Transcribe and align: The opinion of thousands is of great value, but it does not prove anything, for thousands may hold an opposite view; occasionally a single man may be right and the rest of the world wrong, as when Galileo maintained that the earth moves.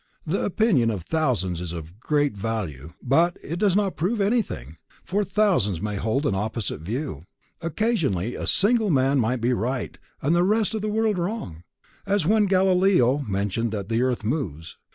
The 0.25 0.43
opinion 0.43 0.89
of 0.89 1.03
thousands 1.03 1.61
is 1.61 1.73
of 1.73 1.99
great 1.99 2.33
value, 2.35 2.93
but 3.03 3.37
it 3.43 3.59
does 3.59 3.75
not 3.75 3.95
prove 3.97 4.19
anything, 4.19 4.77
for 5.03 5.23
thousands 5.23 5.79
may 5.79 5.97
hold 5.97 6.25
an 6.25 6.33
opposite 6.33 6.79
view; 6.81 7.25
occasionally 7.61 8.33
a 8.33 8.47
single 8.47 8.89
man 8.89 9.19
may 9.21 9.35
be 9.35 9.53
right 9.53 9.99
and 10.19 10.35
the 10.35 10.41
rest 10.41 10.73
of 10.73 10.81
the 10.81 10.89
world 10.89 11.19
wrong, 11.19 11.61
as 12.03 12.25
when 12.25 12.47
Galileo 12.47 13.19
maintained 13.19 13.71
that 13.73 13.89
the 13.89 14.01
earth 14.01 14.23
moves. 14.23 14.79